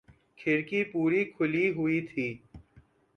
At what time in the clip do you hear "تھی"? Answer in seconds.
2.09-2.27